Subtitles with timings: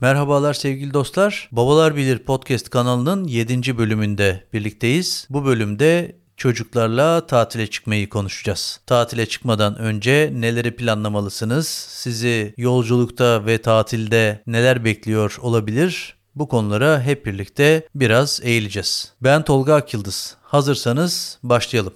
[0.00, 1.48] Merhabalar sevgili dostlar.
[1.52, 3.78] Babalar Bilir podcast kanalının 7.
[3.78, 5.26] bölümünde birlikteyiz.
[5.30, 8.80] Bu bölümde çocuklarla tatile çıkmayı konuşacağız.
[8.86, 11.68] Tatile çıkmadan önce neleri planlamalısınız?
[11.88, 16.16] Sizi yolculukta ve tatilde neler bekliyor olabilir?
[16.34, 19.12] Bu konulara hep birlikte biraz eğileceğiz.
[19.22, 20.36] Ben Tolga Akyıldız.
[20.42, 21.92] Hazırsanız başlayalım.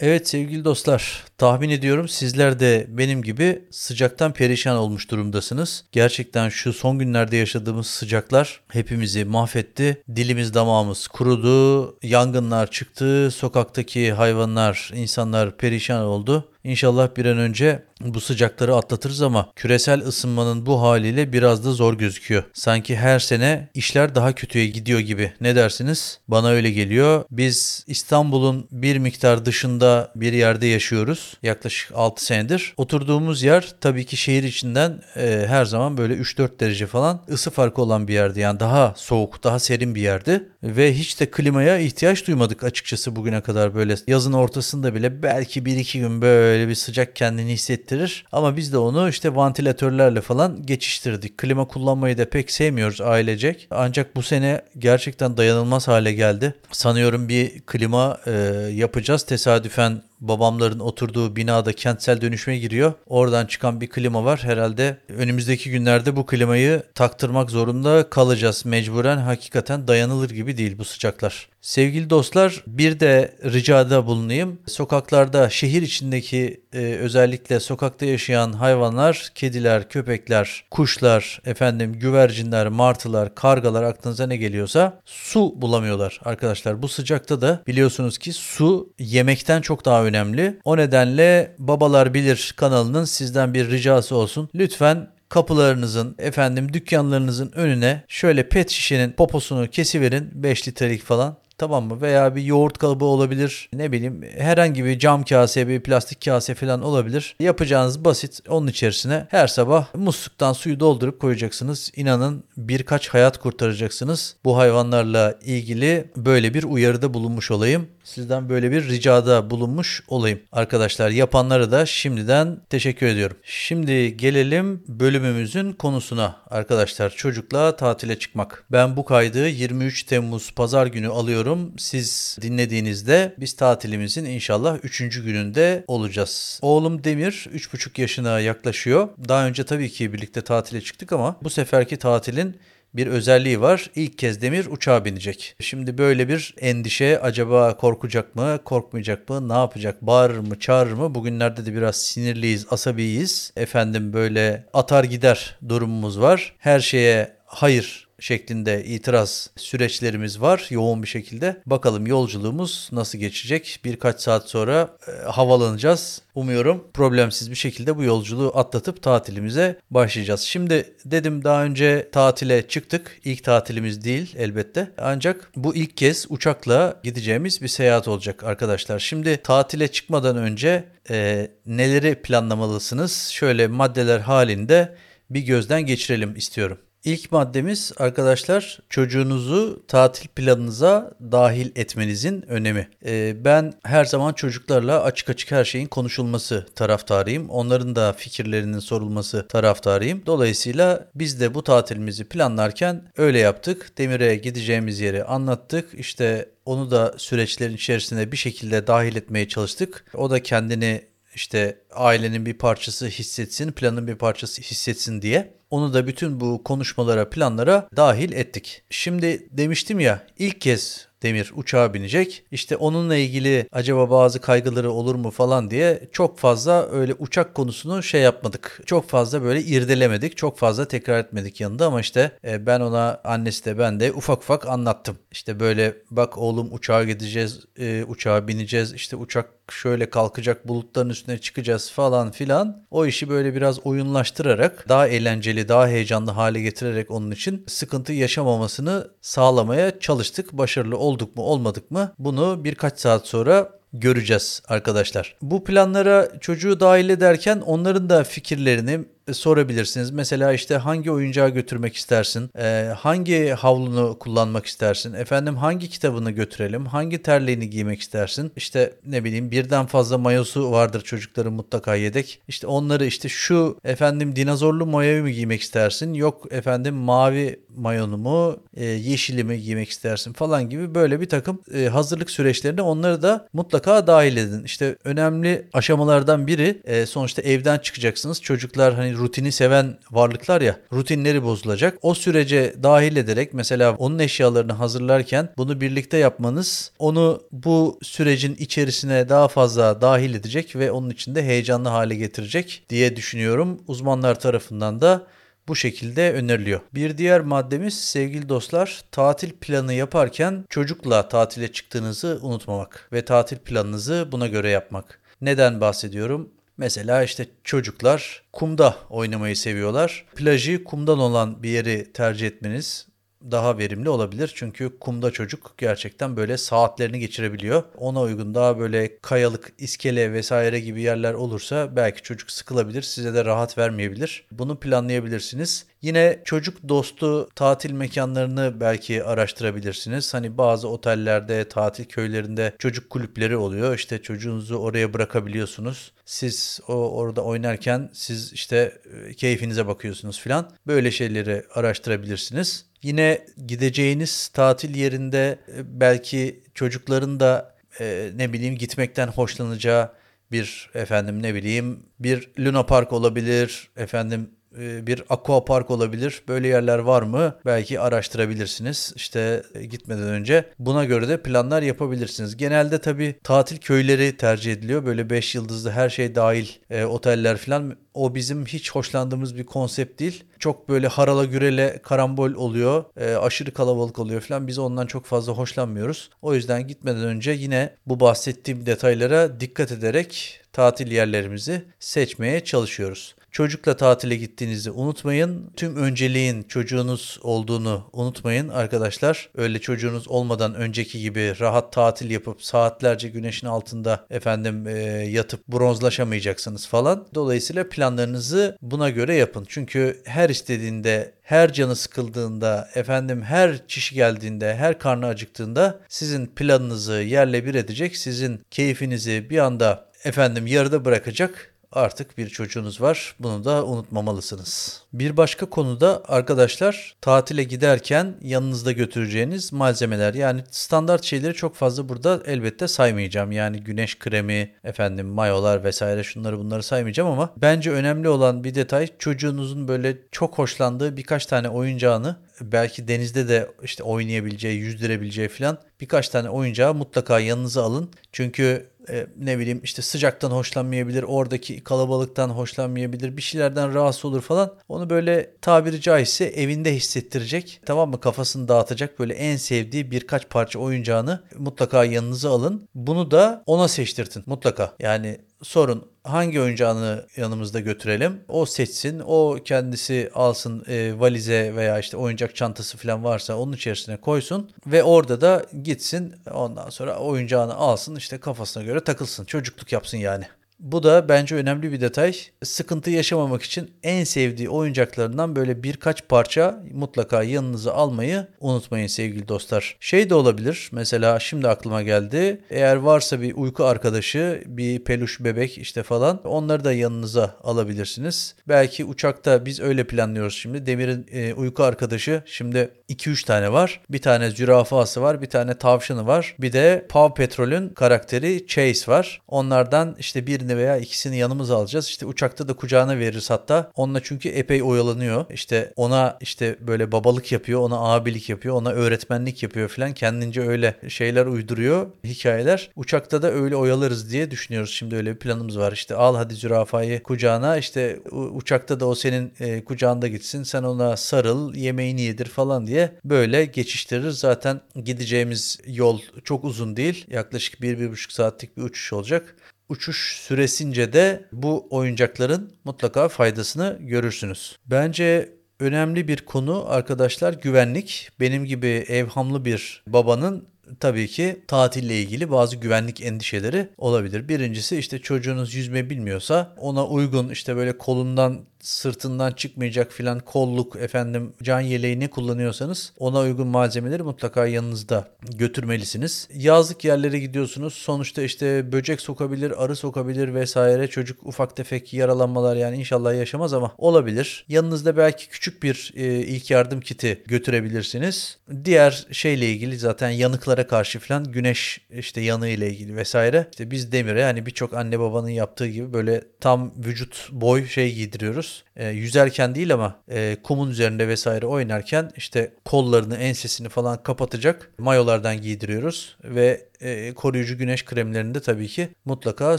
[0.00, 5.84] Evet sevgili dostlar, tahmin ediyorum sizler de benim gibi sıcaktan perişan olmuş durumdasınız.
[5.92, 10.02] Gerçekten şu son günlerde yaşadığımız sıcaklar hepimizi mahvetti.
[10.16, 16.48] Dilimiz damağımız kurudu, yangınlar çıktı, sokaktaki hayvanlar, insanlar perişan oldu.
[16.64, 21.94] İnşallah bir an önce bu sıcakları atlatırız ama küresel ısınmanın bu haliyle biraz da zor
[21.98, 22.44] gözüküyor.
[22.52, 25.32] Sanki her sene işler daha kötüye gidiyor gibi.
[25.40, 26.20] Ne dersiniz?
[26.28, 27.24] Bana öyle geliyor.
[27.30, 31.27] Biz İstanbul'un bir miktar dışında bir yerde yaşıyoruz.
[31.42, 32.74] Yaklaşık 6 senedir.
[32.76, 37.82] Oturduğumuz yer tabii ki şehir içinden e, her zaman böyle 3-4 derece falan ısı farkı
[37.82, 38.40] olan bir yerdi.
[38.40, 40.48] Yani daha soğuk, daha serin bir yerdi.
[40.62, 43.94] Ve hiç de klimaya ihtiyaç duymadık açıkçası bugüne kadar böyle.
[44.06, 48.24] Yazın ortasında bile belki 1-2 gün böyle bir sıcak kendini hissettirir.
[48.32, 51.38] Ama biz de onu işte vantilatörlerle falan geçiştirdik.
[51.38, 53.68] Klima kullanmayı da pek sevmiyoruz ailecek.
[53.70, 56.54] Ancak bu sene gerçekten dayanılmaz hale geldi.
[56.72, 58.32] Sanıyorum bir klima e,
[58.72, 59.22] yapacağız.
[59.22, 62.92] Tesadüfen babamların oturduğu binada kentsel dönüşme giriyor.
[63.06, 64.40] Oradan çıkan bir klima var.
[64.42, 69.18] Herhalde önümüzdeki günlerde bu klimayı taktırmak zorunda kalacağız mecburen.
[69.18, 71.48] Hakikaten dayanılır gibi değil bu sıcaklar.
[71.60, 74.58] Sevgili dostlar bir de ricada bulunayım.
[74.66, 83.82] Sokaklarda şehir içindeki e, özellikle sokakta yaşayan hayvanlar, kediler, köpekler, kuşlar, efendim güvercinler, martılar, kargalar
[83.82, 86.82] aklınıza ne geliyorsa su bulamıyorlar arkadaşlar.
[86.82, 90.58] Bu sıcakta da biliyorsunuz ki su yemekten çok daha önemli.
[90.64, 94.48] O nedenle Babalar Bilir kanalının sizden bir ricası olsun.
[94.54, 101.36] Lütfen kapılarınızın, efendim dükkanlarınızın önüne şöyle pet şişenin poposunu kesiverin 5 litrelik falan.
[101.58, 102.00] Tamam mı?
[102.00, 103.68] Veya bir yoğurt kalıbı olabilir.
[103.72, 107.36] Ne bileyim herhangi bir cam kase, bir plastik kase falan olabilir.
[107.40, 108.40] Yapacağınız basit.
[108.48, 111.92] Onun içerisine her sabah musluktan suyu doldurup koyacaksınız.
[111.96, 114.36] İnanın birkaç hayat kurtaracaksınız.
[114.44, 117.88] Bu hayvanlarla ilgili böyle bir uyarıda bulunmuş olayım.
[118.04, 120.40] Sizden böyle bir ricada bulunmuş olayım.
[120.52, 123.36] Arkadaşlar yapanlara da şimdiden teşekkür ediyorum.
[123.42, 126.36] Şimdi gelelim bölümümüzün konusuna.
[126.50, 128.64] Arkadaşlar çocukla tatile çıkmak.
[128.72, 131.47] Ben bu kaydı 23 Temmuz pazar günü alıyorum.
[131.78, 134.98] Siz dinlediğinizde biz tatilimizin inşallah 3.
[134.98, 136.58] gününde olacağız.
[136.62, 139.08] Oğlum Demir 3,5 yaşına yaklaşıyor.
[139.28, 142.56] Daha önce tabii ki birlikte tatile çıktık ama bu seferki tatilin
[142.94, 143.90] bir özelliği var.
[143.94, 145.56] İlk kez Demir uçağa binecek.
[145.60, 151.14] Şimdi böyle bir endişe acaba korkacak mı, korkmayacak mı, ne yapacak, bağırır mı, çağırır mı?
[151.14, 153.52] Bugünlerde de biraz sinirliyiz, asabiyiz.
[153.56, 156.54] Efendim böyle atar gider durumumuz var.
[156.58, 161.62] Her şeye hayır şeklinde itiraz süreçlerimiz var yoğun bir şekilde.
[161.66, 163.80] Bakalım yolculuğumuz nasıl geçecek?
[163.84, 166.22] Birkaç saat sonra e, havalanacağız.
[166.34, 170.40] Umuyorum problemsiz bir şekilde bu yolculuğu atlatıp tatilimize başlayacağız.
[170.40, 173.20] Şimdi dedim daha önce tatile çıktık.
[173.24, 174.90] İlk tatilimiz değil elbette.
[174.98, 178.98] Ancak bu ilk kez uçakla gideceğimiz bir seyahat olacak arkadaşlar.
[178.98, 183.28] Şimdi tatile çıkmadan önce e, neleri planlamalısınız?
[183.28, 184.96] Şöyle maddeler halinde
[185.30, 186.78] bir gözden geçirelim istiyorum.
[187.04, 192.88] İlk maddemiz arkadaşlar çocuğunuzu tatil planınıza dahil etmenizin önemi.
[193.04, 197.50] Ee, ben her zaman çocuklarla açık açık her şeyin konuşulması taraftarıyım.
[197.50, 200.22] Onların da fikirlerinin sorulması taraftarıyım.
[200.26, 203.98] Dolayısıyla biz de bu tatilimizi planlarken öyle yaptık.
[203.98, 205.94] Demir'e gideceğimiz yeri anlattık.
[205.94, 210.04] İşte onu da süreçlerin içerisine bir şekilde dahil etmeye çalıştık.
[210.14, 211.02] O da kendini
[211.34, 215.57] işte ailenin bir parçası hissetsin, planın bir parçası hissetsin diye.
[215.70, 218.82] Onu da bütün bu konuşmalara, planlara dahil ettik.
[218.90, 222.44] Şimdi demiştim ya ilk kez Demir uçağa binecek.
[222.50, 228.02] İşte onunla ilgili acaba bazı kaygıları olur mu falan diye çok fazla öyle uçak konusunu
[228.02, 228.80] şey yapmadık.
[228.86, 230.36] Çok fazla böyle irdelemedik.
[230.36, 234.38] Çok fazla tekrar etmedik yanında ama işte e, ben ona annesi de ben de ufak
[234.38, 235.18] ufak anlattım.
[235.32, 238.92] İşte böyle bak oğlum uçağa gideceğiz, e, uçağa bineceğiz.
[238.92, 242.86] İşte uçak şöyle kalkacak bulutların üstüne çıkacağız falan filan.
[242.90, 249.10] O işi böyle biraz oyunlaştırarak daha eğlenceli, daha heyecanlı hale getirerek onun için sıkıntı yaşamamasını
[249.20, 250.52] sağlamaya çalıştık.
[250.52, 255.36] Başarılı olduk mu olmadık mı bunu birkaç saat sonra göreceğiz arkadaşlar.
[255.42, 260.10] Bu planlara çocuğu dahil ederken onların da fikirlerini sorabilirsiniz.
[260.10, 262.50] Mesela işte hangi oyuncağı götürmek istersin?
[262.58, 265.14] E, hangi havlunu kullanmak istersin?
[265.14, 266.86] Efendim hangi kitabını götürelim?
[266.86, 268.52] Hangi terliğini giymek istersin?
[268.56, 272.40] İşte ne bileyim birden fazla mayosu vardır çocukların mutlaka yedek.
[272.48, 276.14] İşte onları işte şu efendim dinozorlu mayoyu mu giymek istersin?
[276.14, 281.60] Yok efendim mavi mayonu mu, e, yeşili mi giymek istersin falan gibi böyle bir takım
[281.74, 284.64] e, hazırlık süreçlerine onları da mutlaka dahil edin.
[284.64, 288.42] İşte önemli aşamalardan biri e, sonuçta evden çıkacaksınız.
[288.42, 291.98] Çocuklar hani rutini seven varlıklar ya rutinleri bozulacak.
[292.02, 299.28] O sürece dahil ederek mesela onun eşyalarını hazırlarken bunu birlikte yapmanız onu bu sürecin içerisine
[299.28, 303.80] daha fazla dahil edecek ve onun içinde heyecanlı hale getirecek diye düşünüyorum.
[303.88, 305.26] Uzmanlar tarafından da
[305.68, 306.80] bu şekilde öneriliyor.
[306.94, 314.28] Bir diğer maddemiz sevgili dostlar tatil planı yaparken çocukla tatile çıktığınızı unutmamak ve tatil planınızı
[314.32, 315.20] buna göre yapmak.
[315.40, 316.50] Neden bahsediyorum?
[316.78, 320.24] Mesela işte çocuklar kumda oynamayı seviyorlar.
[320.36, 323.07] Plajı kumdan olan bir yeri tercih etmeniz
[323.50, 324.52] daha verimli olabilir.
[324.54, 327.82] Çünkü kumda çocuk gerçekten böyle saatlerini geçirebiliyor.
[327.96, 333.44] Ona uygun daha böyle kayalık, iskele vesaire gibi yerler olursa belki çocuk sıkılabilir, size de
[333.44, 334.46] rahat vermeyebilir.
[334.52, 335.86] Bunu planlayabilirsiniz.
[336.02, 340.34] Yine çocuk dostu tatil mekanlarını belki araştırabilirsiniz.
[340.34, 343.94] Hani bazı otellerde, tatil köylerinde çocuk kulüpleri oluyor.
[343.94, 346.12] İşte çocuğunuzu oraya bırakabiliyorsunuz.
[346.24, 350.70] Siz o orada oynarken siz işte e, keyfinize bakıyorsunuz filan.
[350.86, 352.87] Böyle şeyleri araştırabilirsiniz.
[353.02, 360.12] Yine gideceğiniz tatil yerinde e, belki çocukların da e, ne bileyim gitmekten hoşlanacağı
[360.52, 366.42] bir efendim ne bileyim bir Luna Park olabilir efendim bir aqua park olabilir.
[366.48, 367.54] Böyle yerler var mı?
[367.66, 369.12] Belki araştırabilirsiniz.
[369.16, 372.56] İşte e, gitmeden önce buna göre de planlar yapabilirsiniz.
[372.56, 375.06] Genelde tabii tatil köyleri tercih ediliyor.
[375.06, 377.96] Böyle 5 yıldızlı her şey dahil e, oteller falan.
[378.14, 380.44] O bizim hiç hoşlandığımız bir konsept değil.
[380.58, 383.04] Çok böyle harala gürele karambol oluyor.
[383.16, 384.66] E, aşırı kalabalık oluyor falan.
[384.66, 386.30] Biz ondan çok fazla hoşlanmıyoruz.
[386.42, 393.34] O yüzden gitmeden önce yine bu bahsettiğim detaylara dikkat ederek tatil yerlerimizi seçmeye çalışıyoruz.
[393.52, 395.70] Çocukla tatile gittiğinizi unutmayın.
[395.76, 399.50] Tüm önceliğin çocuğunuz olduğunu unutmayın arkadaşlar.
[399.56, 404.92] Öyle çocuğunuz olmadan önceki gibi rahat tatil yapıp saatlerce güneşin altında efendim e,
[405.30, 407.26] yatıp bronzlaşamayacaksınız falan.
[407.34, 409.64] Dolayısıyla planlarınızı buna göre yapın.
[409.68, 417.12] Çünkü her istediğinde her canı sıkıldığında, efendim her çişi geldiğinde, her karnı acıktığında sizin planınızı
[417.12, 423.34] yerle bir edecek, sizin keyfinizi bir anda efendim yarıda bırakacak artık bir çocuğunuz var.
[423.40, 425.02] Bunu da unutmamalısınız.
[425.12, 432.42] Bir başka konuda arkadaşlar tatile giderken yanınızda götüreceğiniz malzemeler yani standart şeyleri çok fazla burada
[432.46, 433.52] elbette saymayacağım.
[433.52, 439.08] Yani güneş kremi, efendim mayolar vesaire şunları bunları saymayacağım ama bence önemli olan bir detay
[439.18, 446.28] çocuğunuzun böyle çok hoşlandığı birkaç tane oyuncağını belki denizde de işte oynayabileceği, yüzdürebileceği falan birkaç
[446.28, 448.10] tane oyuncağı mutlaka yanınıza alın.
[448.32, 454.74] Çünkü e, ne bileyim işte sıcaktan hoşlanmayabilir, oradaki kalabalıktan hoşlanmayabilir, bir şeylerden rahatsız olur falan.
[454.88, 457.80] Onu böyle tabiri caizse evinde hissettirecek.
[457.86, 458.20] Tamam mı?
[458.20, 462.88] Kafasını dağıtacak böyle en sevdiği birkaç parça oyuncağını mutlaka yanınıza alın.
[462.94, 464.94] Bunu da ona seçtirtin mutlaka.
[465.00, 468.40] Yani sorun hangi oyuncağını yanımızda götürelim.
[468.48, 469.22] O seçsin.
[469.26, 474.70] O kendisi alsın e, valize veya işte oyuncak çantası falan varsa onun içerisine koysun.
[474.86, 479.44] Ve orada da gitsin ondan sonra oyuncağını alsın işte kafasına göre takılsın.
[479.44, 480.44] Çocukluk yapsın yani.
[480.80, 482.34] Bu da bence önemli bir detay.
[482.62, 489.96] Sıkıntı yaşamamak için en sevdiği oyuncaklarından böyle birkaç parça mutlaka yanınıza almayı unutmayın sevgili dostlar.
[490.00, 492.60] Şey de olabilir mesela şimdi aklıma geldi.
[492.70, 498.54] Eğer varsa bir uyku arkadaşı, bir peluş bebek işte falan onları da yanınıza alabilirsiniz.
[498.68, 500.86] Belki uçakta biz öyle planlıyoruz şimdi.
[500.86, 504.00] Demir'in e, uyku arkadaşı şimdi 2-3 tane var.
[504.10, 506.56] Bir tane zürafası var, bir tane tavşanı var.
[506.58, 509.42] Bir de Paw Patrol'ün karakteri Chase var.
[509.48, 512.08] Onlardan işte bir birini veya ikisini yanımıza alacağız.
[512.08, 513.90] İşte uçakta da kucağına veririz hatta.
[513.94, 515.44] Onunla çünkü epey oyalanıyor.
[515.50, 520.12] İşte ona işte böyle babalık yapıyor, ona abilik yapıyor, ona öğretmenlik yapıyor falan.
[520.12, 522.90] Kendince öyle şeyler uyduruyor, hikayeler.
[522.96, 524.90] Uçakta da öyle oyalarız diye düşünüyoruz.
[524.90, 525.92] Şimdi öyle bir planımız var.
[525.92, 527.76] İşte al hadi zürafayı kucağına.
[527.76, 530.62] İşte uçakta da o senin e, kucağında gitsin.
[530.62, 534.30] Sen ona sarıl, yemeğini yedir falan diye böyle geçiştirir.
[534.30, 537.24] Zaten gideceğimiz yol çok uzun değil.
[537.30, 539.56] Yaklaşık 1-1,5 saatlik bir uçuş olacak
[539.88, 544.76] uçuş süresince de bu oyuncakların mutlaka faydasını görürsünüz.
[544.86, 548.30] Bence önemli bir konu arkadaşlar güvenlik.
[548.40, 550.68] Benim gibi evhamlı bir babanın
[551.00, 554.48] tabii ki tatille ilgili bazı güvenlik endişeleri olabilir.
[554.48, 561.52] Birincisi işte çocuğunuz yüzme bilmiyorsa ona uygun işte böyle kolundan sırtından çıkmayacak filan kolluk efendim
[561.62, 566.48] can yeleği ne kullanıyorsanız ona uygun malzemeleri mutlaka yanınızda götürmelisiniz.
[566.54, 567.94] Yazlık yerlere gidiyorsunuz.
[567.94, 571.08] Sonuçta işte böcek sokabilir, arı sokabilir vesaire.
[571.08, 574.64] Çocuk ufak tefek yaralanmalar yani inşallah yaşamaz ama olabilir.
[574.68, 578.58] Yanınızda belki küçük bir e, ilk yardım kiti götürebilirsiniz.
[578.84, 583.68] Diğer şeyle ilgili zaten yanıklara karşı filan güneş işte yanığı ile ilgili vesaire.
[583.70, 588.77] İşte biz demire yani birçok anne babanın yaptığı gibi böyle tam vücut boy şey giydiriyoruz.
[588.96, 595.60] E, yüzerken değil ama e, kumun üzerinde vesaire oynarken işte kollarını, ensesini falan kapatacak mayolardan
[595.60, 599.78] giydiriyoruz ve e, koruyucu güneş kremlerini de tabii ki mutlaka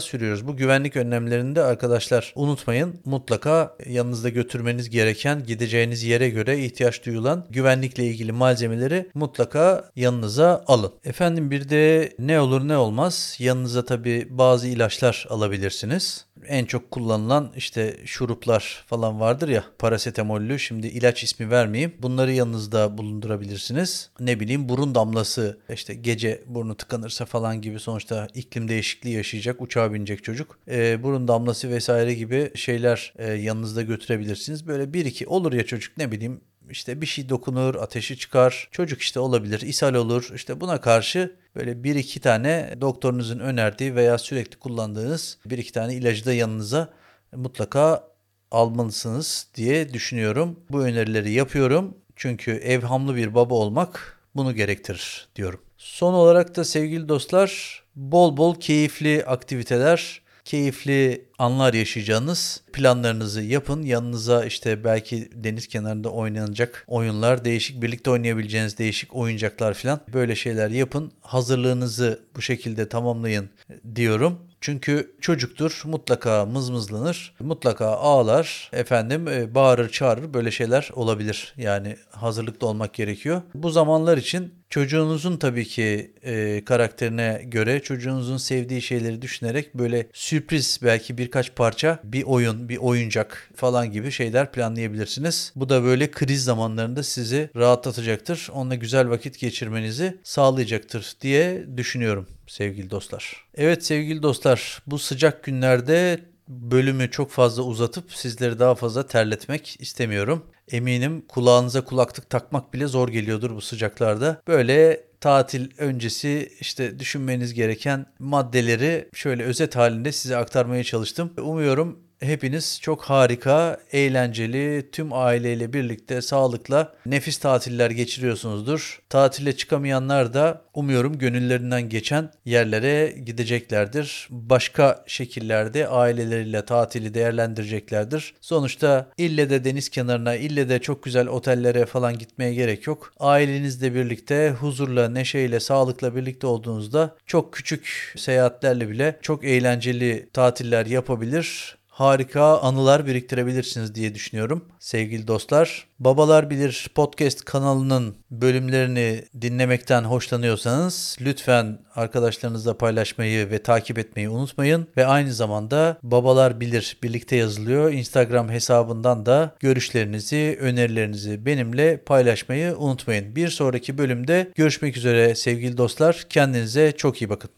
[0.00, 0.46] sürüyoruz.
[0.46, 3.00] Bu güvenlik önlemlerini de arkadaşlar unutmayın.
[3.04, 10.92] Mutlaka yanınızda götürmeniz gereken gideceğiniz yere göre ihtiyaç duyulan güvenlikle ilgili malzemeleri mutlaka yanınıza alın.
[11.04, 17.52] Efendim bir de ne olur ne olmaz yanınıza tabii bazı ilaçlar alabilirsiniz en çok kullanılan
[17.56, 21.94] işte şuruplar falan vardır ya parasetamollü şimdi ilaç ismi vermeyeyim.
[21.98, 24.10] Bunları yanınızda bulundurabilirsiniz.
[24.20, 26.74] Ne bileyim burun damlası işte gece burnu
[27.10, 30.58] tıkanırsa falan gibi sonuçta iklim değişikliği yaşayacak uçağa binecek çocuk.
[30.68, 34.66] E, burun damlası vesaire gibi şeyler e, yanınızda götürebilirsiniz.
[34.66, 36.40] Böyle bir iki olur ya çocuk ne bileyim
[36.70, 38.68] işte bir şey dokunur, ateşi çıkar.
[38.70, 40.30] Çocuk işte olabilir, ishal olur.
[40.34, 45.94] İşte buna karşı böyle bir iki tane doktorunuzun önerdiği veya sürekli kullandığınız bir iki tane
[45.94, 46.88] ilacı da yanınıza
[47.32, 48.04] mutlaka
[48.50, 50.60] almalısınız diye düşünüyorum.
[50.70, 51.94] Bu önerileri yapıyorum.
[52.16, 55.60] Çünkü evhamlı bir baba olmak bunu gerektirir diyorum.
[55.80, 63.82] Son olarak da sevgili dostlar bol bol keyifli aktiviteler keyifli anlar yaşayacağınız planlarınızı yapın.
[63.82, 70.70] Yanınıza işte belki deniz kenarında oynanacak oyunlar, değişik birlikte oynayabileceğiniz değişik oyuncaklar falan böyle şeyler
[70.70, 71.12] yapın.
[71.20, 73.50] Hazırlığınızı bu şekilde tamamlayın
[73.94, 74.38] diyorum.
[74.60, 81.54] Çünkü çocuktur mutlaka mızmızlanır, mutlaka ağlar, efendim e, bağırır çağırır böyle şeyler olabilir.
[81.56, 83.42] Yani hazırlıklı olmak gerekiyor.
[83.54, 90.80] Bu zamanlar için çocuğunuzun tabii ki e, karakterine göre çocuğunuzun sevdiği şeyleri düşünerek böyle sürpriz
[90.82, 95.52] belki birkaç parça bir oyun, bir oyuncak falan gibi şeyler planlayabilirsiniz.
[95.56, 98.48] Bu da böyle kriz zamanlarında sizi rahatlatacaktır.
[98.52, 103.44] Onunla güzel vakit geçirmenizi sağlayacaktır diye düşünüyorum sevgili dostlar.
[103.54, 110.44] Evet sevgili dostlar bu sıcak günlerde bölümü çok fazla uzatıp sizleri daha fazla terletmek istemiyorum.
[110.72, 114.42] Eminim kulağınıza kulaklık takmak bile zor geliyordur bu sıcaklarda.
[114.48, 121.32] Böyle tatil öncesi işte düşünmeniz gereken maddeleri şöyle özet halinde size aktarmaya çalıştım.
[121.38, 129.02] Umuyorum hepiniz çok harika, eğlenceli, tüm aileyle birlikte sağlıkla nefis tatiller geçiriyorsunuzdur.
[129.08, 134.28] Tatile çıkamayanlar da umuyorum gönüllerinden geçen yerlere gideceklerdir.
[134.30, 138.34] Başka şekillerde aileleriyle tatili değerlendireceklerdir.
[138.40, 143.12] Sonuçta ille de deniz kenarına, ille de çok güzel otellere falan gitmeye gerek yok.
[143.20, 151.79] Ailenizle birlikte huzurla, neşeyle, sağlıkla birlikte olduğunuzda çok küçük seyahatlerle bile çok eğlenceli tatiller yapabilir
[151.90, 155.86] harika anılar biriktirebilirsiniz diye düşünüyorum sevgili dostlar.
[155.98, 164.86] Babalar Bilir podcast kanalının bölümlerini dinlemekten hoşlanıyorsanız lütfen arkadaşlarınızla paylaşmayı ve takip etmeyi unutmayın.
[164.96, 167.92] Ve aynı zamanda Babalar Bilir birlikte yazılıyor.
[167.92, 173.36] Instagram hesabından da görüşlerinizi, önerilerinizi benimle paylaşmayı unutmayın.
[173.36, 176.26] Bir sonraki bölümde görüşmek üzere sevgili dostlar.
[176.30, 177.48] Kendinize çok iyi bakın.